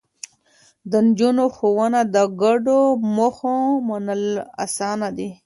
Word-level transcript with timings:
د 0.91 0.93
نجونو 1.05 1.45
ښوونه 1.55 1.99
د 2.15 2.17
ګډو 2.41 2.79
موخو 3.15 3.55
منل 3.87 4.23
اسانه 4.65 5.07
کوي. 5.15 5.29